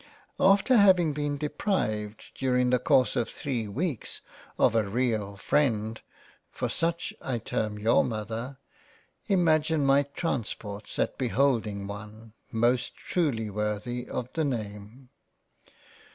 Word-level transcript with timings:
After 0.39 0.77
having 0.77 1.13
been 1.13 1.37
deprived 1.37 2.31
during 2.33 2.71
the 2.71 2.79
course 2.79 3.15
of 3.15 3.29
3 3.29 3.67
weeks 3.67 4.21
of 4.57 4.73
a 4.73 4.81
real 4.89 5.37
freind 5.37 5.99
(for 6.49 6.69
such 6.69 7.13
I 7.21 7.37
term 7.37 7.77
your 7.77 8.03
Mother) 8.03 8.57
imagine 9.27 9.85
my 9.85 10.01
transports 10.01 10.97
at 10.97 11.19
beholding 11.19 11.85
one, 11.85 12.33
most 12.51 12.95
truly 12.97 13.51
worthy 13.51 14.09
of 14.09 14.27
the 14.33 14.43
Name. 14.43 15.09